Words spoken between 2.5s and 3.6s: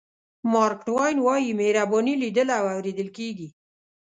او اورېدل کېږي.